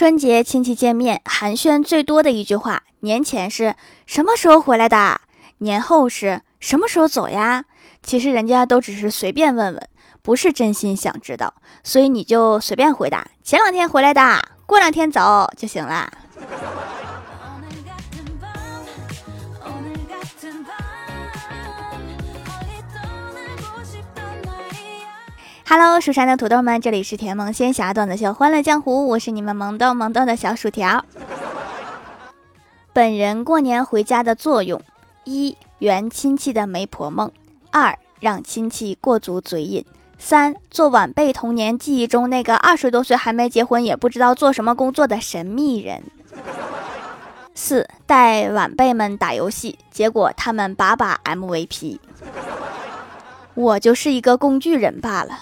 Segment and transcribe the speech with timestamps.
[0.00, 3.74] 春节亲戚见面，寒暄最多的一句话，年前是
[4.06, 5.20] 什么时候回来的？
[5.58, 7.66] 年后是什么时候走呀？
[8.02, 9.88] 其实人家都只是随便问问，
[10.22, 11.52] 不是真心想知道，
[11.84, 16.10] 所以你就随便回答，前两天回来的，过两天走就行了。
[25.72, 31.04] Hello，蜀山的土豆们，这里是甜萌仙侠段子秀《欢乐江湖》，我是你们萌豆萌豆的小薯条。
[32.92, 34.82] 本人过年回家的作用：
[35.22, 37.28] 一、圆亲戚的媒婆梦；
[37.70, 39.84] 二、让亲戚过足嘴瘾；
[40.18, 46.00] 三、做晚辈童年记忆中那个二十多岁还没结婚也不知道做什么工作的神秘人；
[47.54, 52.00] 四、带晚辈们打游戏，结果他们把把 MVP，
[53.54, 55.38] 我就是一个工具人罢了。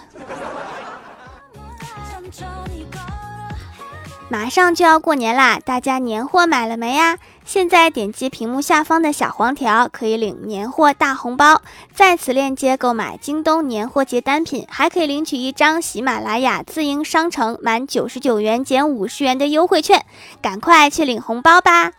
[4.30, 7.16] 马上就要过年啦，大家年货买了没呀？
[7.46, 11.62] 现在点击屏幕下方的小黄条，可以领年货大红包，
[11.94, 20.04] 在此链接购买京东年货节单品，还可以领取一张喜马拉雅自营商城满九十九元减五十元的优惠券，
[20.42, 21.92] 赶快去领红包吧！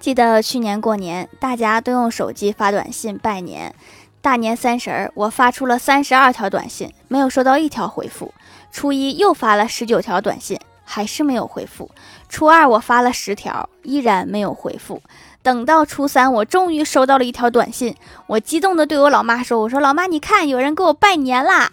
[0.00, 3.76] 记得去年过年，大家都用手机发短信拜年。
[4.22, 8.34] 大年三十儿，我发出了三十二条短信，没有收到一条回复。
[8.70, 11.90] 初一又发了十九条短信，还是没有回复。
[12.28, 15.00] 初二我发了十条，依然没有回复。
[15.42, 17.96] 等到初三，我终于收到了一条短信，
[18.26, 21.72] 我激动地对我老妈说：“我说老妈，你看，有人给我拜年啦！”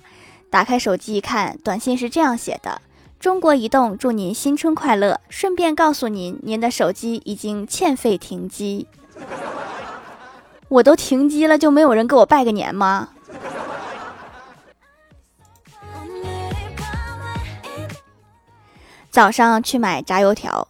[0.50, 2.82] 打开手机一看，短信是这样写的
[3.20, 8.88] ：“中国移动祝您新春快乐，顺便告诉您，您的手机已经欠费停机。”
[10.70, 13.10] 我都停机了，就没有人给我拜个年吗？
[19.10, 20.68] 早上去买炸油条，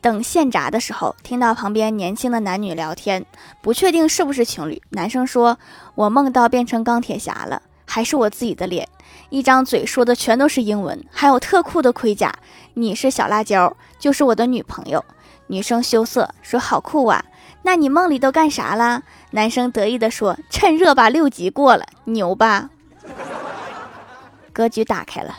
[0.00, 3.24] 等现炸的时候，听到旁边年轻的男女聊天，
[3.60, 4.80] 不确定是不是情侣。
[4.90, 5.58] 男生说
[5.96, 8.86] ：“我梦到变成钢铁侠了，还是我自己的脸，
[9.30, 12.32] 一张嘴说的全都是英文，还有特酷的盔甲。
[12.74, 15.04] 你是小辣椒，就是我的女朋友。”
[15.50, 17.24] 女生羞涩说：“好酷啊！
[17.68, 19.02] 那你梦里都干啥啦？”
[19.32, 22.70] 男生得意地说：“趁热把六级过了，牛吧？”
[24.54, 25.36] 格局打开了。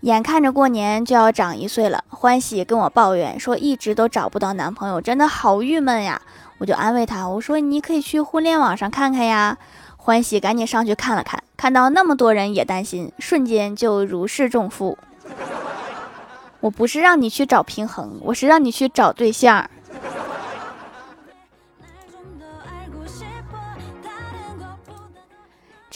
[0.00, 6.22] 眼看着过年就要长一岁了，欢喜跟我抱怨说一直都找不到男朋友，真的好郁闷呀！
[6.56, 9.58] 我就安慰他，我说你可以去互联网上看看呀。
[9.98, 14.96] 欢喜赶紧上去看了看，看到那么多人也担心，瞬间就如释重负。
[16.66, 19.70] 我不是让你去找平衡，我是让你去找对象。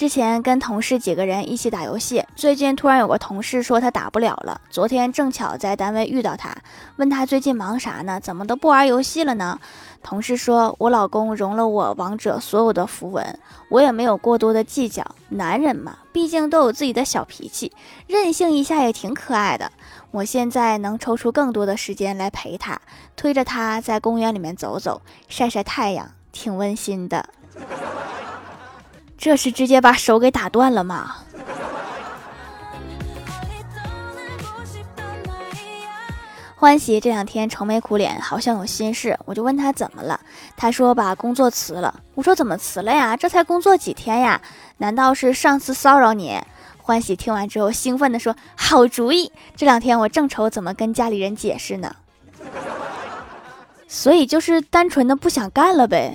[0.01, 4.59] 之前跟同事几个人一起打游戏，最近突然有个同事说他打不了了。
[4.71, 6.57] 昨天正巧在单位遇到他，
[6.97, 8.19] 问他最近忙啥呢？
[8.19, 9.61] 怎么都不玩游戏了呢？
[10.03, 15.05] 同事说：“我老公融了我王者所有的符文，我也没有过多的计较。
[15.29, 17.71] 男人嘛，毕竟都有自己的小脾气，
[18.07, 19.71] 任性一下也挺可爱的。
[20.13, 22.81] 我现在能抽出更多的时间来陪他，
[23.17, 27.29] 推着他在公园里面走走，晒晒太阳，挺温馨的。
[29.21, 31.15] 这是直接把手给打断了吗？”
[36.57, 40.21] 欢喜这两天愁眉苦脸，好像有心事，我就问他怎么了。
[40.59, 42.03] 他说把工作辞了。
[42.15, 43.17] 我说怎么辞了呀？
[43.17, 44.39] 这才工作几天呀？
[44.77, 46.39] 难道是上次骚扰你？
[46.77, 49.33] 欢喜听完之后兴奋地说：“好主意！
[49.57, 51.97] 这两天我正愁怎么跟家里人解释呢。”
[53.89, 56.15] 所以就是单纯的不想干了呗。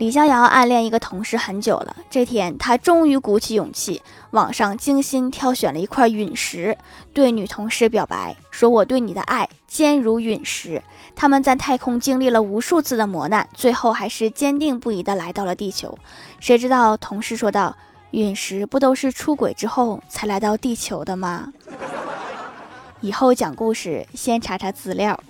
[0.00, 4.00] 李逍遥暗恋一个同事很久了，这天他终于鼓起勇气，
[4.30, 6.74] 网上精心挑选了一块陨石，
[7.12, 10.82] 对女同事表白，说我对你的爱坚如陨石。
[11.14, 15.98] 他们在太空经历了无数次的磨难，最后还是坚定不移地来到了地球。
[16.38, 17.76] 谁知道同事说道
[18.12, 21.52] ：“陨石不都是出轨之后才来到地球的吗？”
[23.02, 25.20] 以后讲故事先查查资料。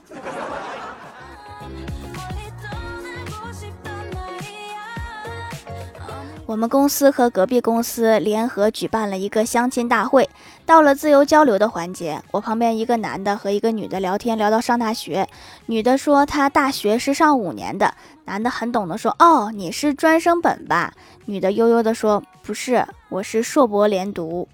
[6.50, 10.28] 我们公司和隔壁公司联合举办了一个相亲大会，
[10.66, 15.28] 到了自由交流的环节，我旁边一个男的和一个女的聊天，聊到上大学，
[15.66, 17.94] 女的说她大学是上五年的，
[18.24, 20.92] 男的很懂得说，哦，你是专升本吧？
[21.26, 24.48] 女的悠悠的说，不是，我是硕博连读。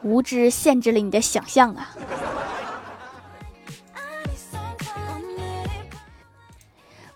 [0.00, 1.90] 无知限制了你的想象啊！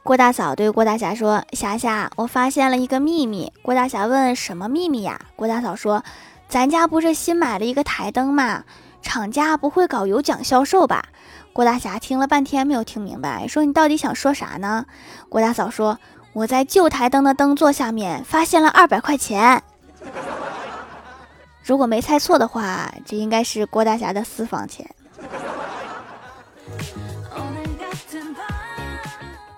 [0.04, 6.02] 郭大嫂对郭大侠说：“霞霞，我发现了一个秘密。”郭大侠问：“什么秘密呀？”郭大嫂说
[6.49, 8.64] ：“咱家不是新买了一个台灯吗？
[9.00, 11.04] 厂家不会搞有奖销售吧？”
[11.54, 14.87] 郭大侠听了半天没有听明白，说：“你到底想说啥呢？”
[15.31, 15.96] 郭大嫂说
[16.34, 19.62] ：“我在旧台灯的灯座下面发现了二百块钱。”
[21.62, 24.90] 如果没猜错的话，这应该是郭大侠的私房钱。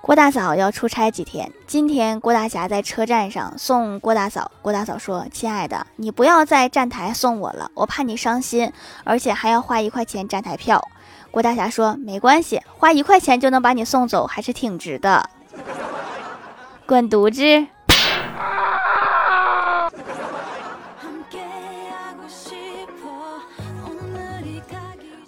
[0.04, 4.50] 郭大嫂要出差几天，今天郭大侠在车站上送郭大嫂。
[4.60, 8.70] 郭大嫂说：“亲爱的，你不要在站台送我了，我怕你伤心，
[9.02, 10.90] 而且还要花一块钱站台票。”
[11.32, 15.30] 郭大侠说：“没关系，花一块钱就能把你送走，还是挺值的。”
[16.84, 17.66] 滚犊子！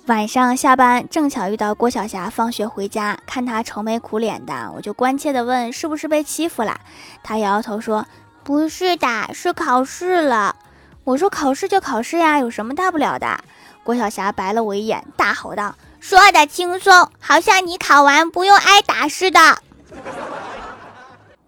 [0.07, 6.79] 晚上下班，正巧遇到郭晓霞放学回家，看她愁眉苦脸的，我就关切的问：“是不是被欺负了？”
[7.25, 8.07] 她摇摇头说
[8.45, 10.55] ：“不是的，是考试了。”
[11.03, 13.41] 我说：“考试就考试呀，有什么大不了的？”
[13.83, 19.41] 郭晓霞白了我一眼，大吼道：“说的轻松，好像你考完不用挨打似的。”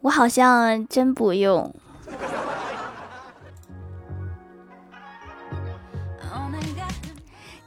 [0.02, 1.72] 我好像真不用。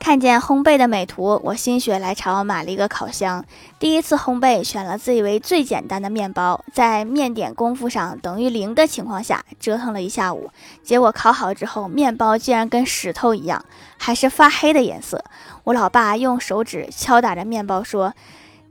[0.01, 3.45] 看见烘焙的美图，我心血来潮买了一个烤箱。
[3.77, 10.49] 第一次烘焙，选了自以为最简单的面包，在面点功夫上等于零的情况下折腾了一下午，
[10.81, 13.63] 结果烤好之后，面包竟然跟石头一样，
[13.99, 15.23] 还是发黑的颜色。
[15.65, 18.15] 我老爸用手指敲打着面包说：“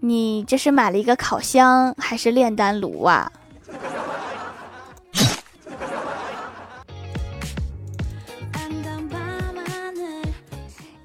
[0.03, 3.31] 你这是买了一个烤箱还是炼丹炉啊？”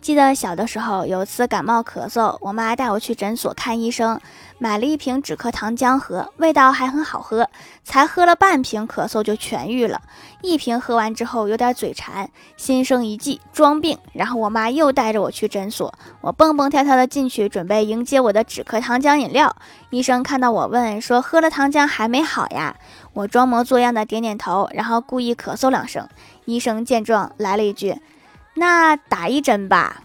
[0.05, 4.21] 记得小的时候，有一次感冒咳嗽，我妈带我去诊所看医生，
[4.59, 7.49] 买了一瓶止咳糖浆喝，味道还很好喝。
[7.83, 10.03] 才喝了半瓶，咳嗽就痊愈了。
[10.43, 13.97] 一瓶喝完之后，有点嘴馋，心生一计，装病。
[14.13, 15.91] 然后我妈又带着我去诊所，
[16.21, 19.55] 我蹦蹦跳跳的进去，准备迎接我的止咳糖浆饮料。
[19.89, 22.75] 医生看到我问说：“喝了糖浆还没好呀？”
[23.13, 26.07] 我装模作样的点点头，然后故意咳嗽两声。
[26.45, 27.99] 医生见状，来了一句。
[28.55, 30.01] 那打一针吧，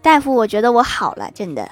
[0.00, 1.68] 大夫，我觉得我好了，真的。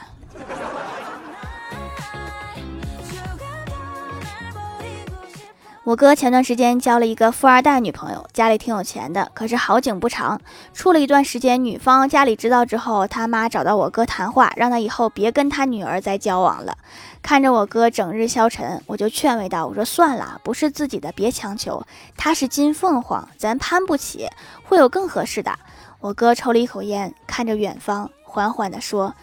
[5.87, 9.31] 我哥前段时间交了一个富二代女朋友，家里挺有钱的。
[9.35, 10.41] 可是好景不长，
[10.75, 16.77] 处了一段时间，女方家里知道之后，他妈找到我哥谈话，让他以后别跟他女儿再交往了。
[17.23, 21.81] 看着我哥整日消沉，我就劝慰道：“我说算了，不是自己的别强求。
[22.17, 24.29] 他是金凤凰，咱攀不起，
[24.65, 25.57] 会有更合适的。”
[26.03, 29.15] 我哥抽了一口烟，看着远方，缓缓地说：“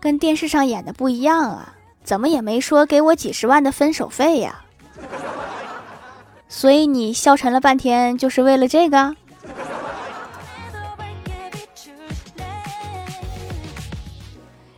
[0.00, 4.62] 跟电视上演的不一样啊，怎么也没说给我几十万的分手费呀？”
[6.48, 9.14] 所以你消沉了半天，就是为了这个？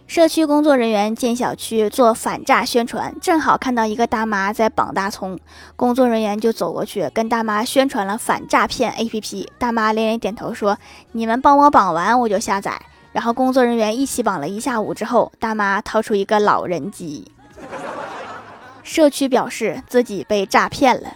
[0.07, 5.39] 社区工作人员进小区做反诈宣传，正好看到一个大妈在绑大葱，
[5.77, 9.47] 工作人员就走过去跟大妈宣传了反诈骗 APP。
[9.59, 10.77] 大妈连连点头说
[11.13, 12.81] ：“你们帮我绑完，我就下载。”
[13.13, 17.31] 然后工作人员一起绑了一下午之后，大妈掏出一个老人机。
[18.83, 21.09] 社区表示自己被诈骗了。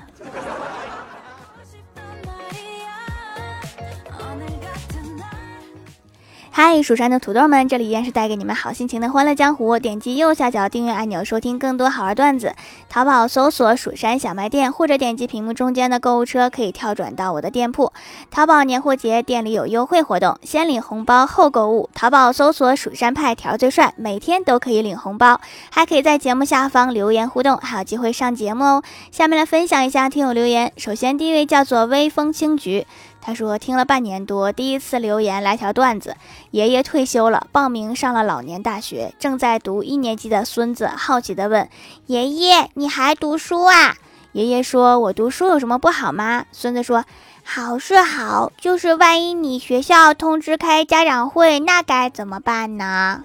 [6.55, 9.79] 嗨，蜀山的土豆们，这里依然是带给你们好心情的欢乐江湖。
[9.79, 12.53] 点击右下角订阅按钮，收听更多好玩段子。
[12.91, 17.91] 淘宝搜索“蜀山小卖店”，或者点击屏幕中间的购物车，可以跳转到我的店铺。
[18.31, 21.89] 淘宝年货节店里有优惠活动，先领红包后购物。
[21.95, 25.41] 淘宝搜索“蜀山派条最帅”，每天都可以领红包，
[25.71, 28.83] 还可以在节目下方留言互动，还有机会上节目哦。
[29.11, 30.71] 下面来分享一下听友留言。
[30.77, 32.87] 首先第一位叫做微风青菊。
[33.25, 36.17] 他说：“听了半年多，第一次留言来条段子。
[36.51, 41.69] 爷爷退休了，报名上了老年大学，正在读一年级的孙子好奇地问：
[42.07, 43.95] 爷爷，你还读书啊？
[44.33, 46.47] 爷爷说：我读书有什么不好吗？
[46.51, 47.05] 孙子说：
[47.45, 53.23] 好是好，就是万一你学校通知开家长会，那该怎么办呢？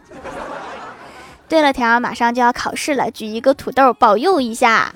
[1.50, 4.94] 对了，条马上就要考试了，举一个土豆保佑一下。”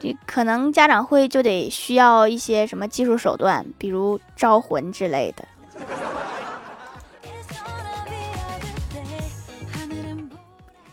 [0.00, 5.44] 这可能家长会就得需要一些什么技术手段，比如招魂之类的。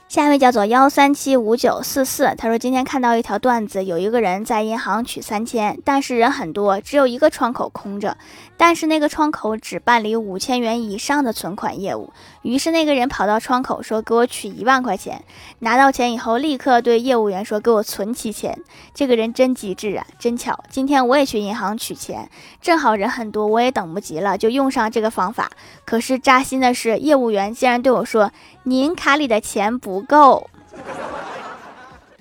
[0.07, 8.15] 下一位叫做幺三七五九四四，他说今天看到一条段子，有一个人在银行取三千，但是人很多，只有一个窗口空着，
[8.55, 12.13] 但是那个窗口只办理五千元以上的存款业务。
[12.45, 15.23] 于是那个人跑到窗口说：“给我取一万块钱。”
[15.59, 18.55] 拿到钱以后，立刻对业务员说：“给我存七千。”
[18.93, 20.05] 这个人真机智啊！
[20.19, 22.29] 真巧，今天我也去银行取钱，
[22.61, 25.49] 正好人很多，我也等不及了，就用上这个方法。
[25.85, 30.47] 可是扎心的是，业务员竟然对我说：“您卡里的钱不够。”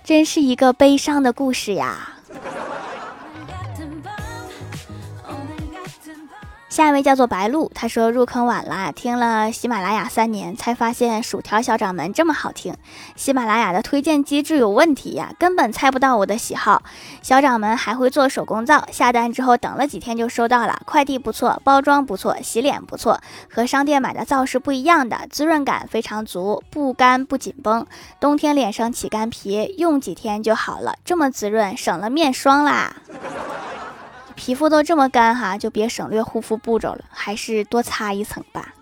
[0.02, 2.13] 真是一个悲伤的故事呀。
[6.74, 12.74] 下一位叫做白鹿，他说入坑晚了，听了喜马拉雅三年，才发现薯条小掌门这么好听。
[13.14, 16.82] 喜马拉雅的推荐机制有问题呀，根本猜不到我的喜好。
[17.22, 27.86] 小掌门还会做手工皂，下单之后等了几天就收到了，快递不错，包装不错，洗脸不错，和商店买的皂是不一样的，滋润感非常足，不干不紧绷，
[28.18, 32.96] 冬天脸上起干皮，用几天就好了，这么滋润，省了面霜啦。
[34.34, 38.74] 皮肤都这么干哈，就别省略护肤步骤了，还是多擦一层吧。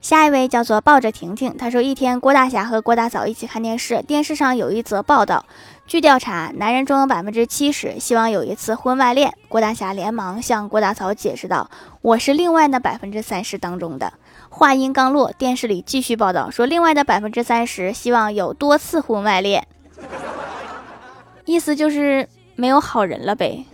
[0.00, 5.46] 下一位叫做抱着婷婷，他说一天郭大侠和郭大嫂一起看电视，电视上有一则报道，
[5.86, 9.32] 据调查，男人中有百分之七十希望有一次婚外恋。
[9.48, 11.70] 郭大侠连忙向郭大嫂解释道
[12.02, 14.12] ：“我是另外那百分之三十当中的。”
[14.50, 19.66] 话音刚落，电视里继续报道说，另外的百分之三十希望有多次婚外恋。
[21.44, 23.64] 意思就是没有好人了呗。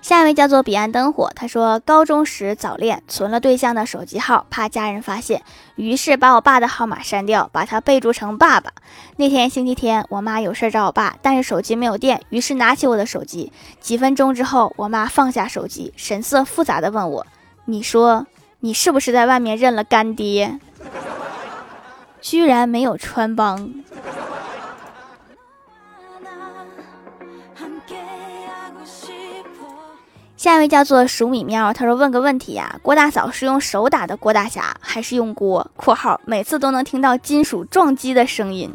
[0.00, 5.42] 下一位叫做彼岸灯火，他说高中时早恋，存了对象的手机号，怕家人发现，
[5.76, 8.72] 于是把我爸的号码删掉，把他备注成爸爸。
[9.16, 13.52] 那天星期天，我妈有事找我爸，但是手机没有电，于是拿起我的手机。
[13.80, 17.26] 几分钟之后，我妈放下手机，神色复杂的问我
[17.64, 18.26] ：“你说
[18.60, 20.58] 你是不是在外面认了干爹？”
[22.22, 23.70] 居然没有穿帮。
[30.36, 38.72] 下一位叫做鼠米喵，他说问个问题呀，郭大嫂是用手打的郭大侠，还是用锅（括号每次都能听到金属撞击的声音）？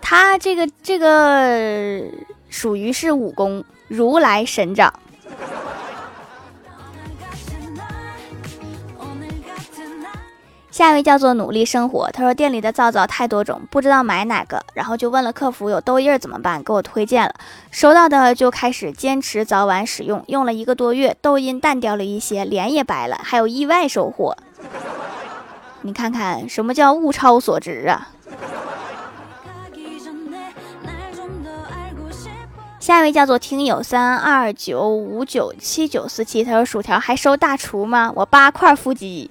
[0.00, 2.02] 他这个这个
[2.48, 4.92] 属于是武功如来神掌。
[10.72, 17.34] 下一位叫做努力生活，他说店里的皂皂太多种，不知道买哪个，然后就问了客服有痘印怎么办，给我推荐了。
[17.70, 24.34] 收到的就开始坚持早晚使用，用了一个多月，痘印淡掉了一些，脸也白了，还有意外收获。
[25.82, 28.08] 你看看什么叫物超所值啊！
[32.80, 38.10] 下一位叫做听友三二九五九七九四七，他说薯条还收大厨吗？
[38.16, 39.30] 我八块腹肌。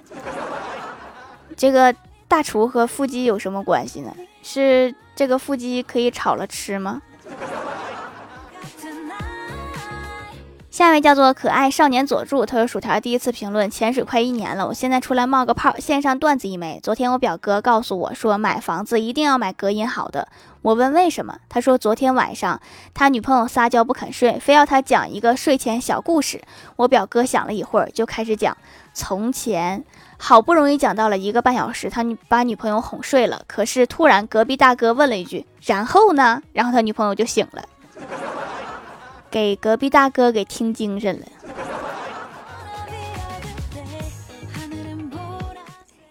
[1.61, 1.93] 这个
[2.27, 4.11] 大厨和腹肌有什么关系呢？
[4.41, 7.03] 是这个腹肌可以炒了吃吗？
[10.71, 16.79] 下一位叫做可爱少年佐助，他说薯条第一次评论潜水快一年了，我现在出来冒个泡，线上段子一枚。
[16.81, 20.29] 昨天我表哥告诉我说买房子一定要买隔音好的，
[20.63, 22.59] 我问为什么，他说昨天晚上
[22.95, 26.41] 他女朋友撒娇不肯睡，非要他讲一个睡前小故事。
[26.77, 28.57] 我表哥想了一会儿就开始讲
[28.93, 29.83] 从前。
[30.17, 33.41] 好不容易讲到了一个半小时，他女把女朋友哄睡了。
[33.47, 37.63] 可是突然隔壁大哥问了一句：“然后呢？”然后他女朋友就醒了，
[39.31, 41.25] 给隔壁大哥给听精神了。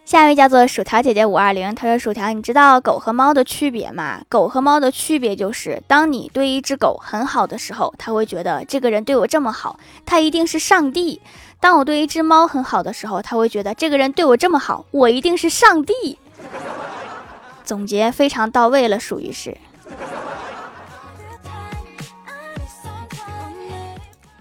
[0.05, 4.23] 下一位叫做薯条姐姐五二零，她说：“薯条，你知道狗和猫的区别吗？
[4.29, 11.23] 狗和猫的区别就是，当你对一只狗很好的时候，它会觉得这个人对我这么好，他一定是上帝。”
[11.61, 16.19] 当我对一只猫很好的时候，它会觉得这个人对我这么好，我一定是上帝。
[17.63, 19.57] 总结非常到位了，属于是。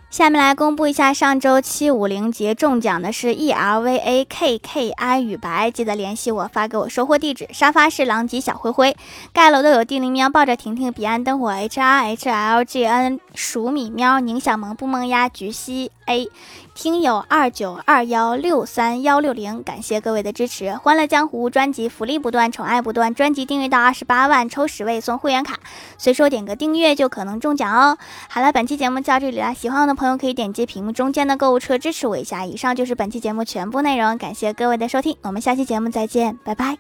[0.10, 7.48] 下面来公布一下上周七五零节中奖的是 E L V A K K I 与白，记得联系我发给我收货地址。
[7.54, 8.98] 沙发是狼藉小灰灰，
[9.32, 16.30] 盖楼的有地灵喵抱着婷婷，彼岸灯火 H R H L G N 鼠米喵宁小萌不萌呀菊溪 A。
[16.76, 20.74] 听友二九二幺六三幺六零，感谢各位的支持！
[20.76, 25.60] 欢乐江湖专辑福利不断，宠爱不断，专辑订阅到二十八万抽十位送会员卡，
[25.98, 27.98] 随手点个订阅就可能中奖哦！
[28.30, 32.46] 好了，本期节目就到这里了，喜欢我的朋友可以点击屏幕中间的购物车支持我一下。
[32.46, 36.78] 以上就是本期节目全部内容，感谢各位的收听，我们下期节目再见，拜拜。